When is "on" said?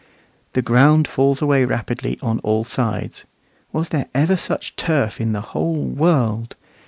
2.23-2.39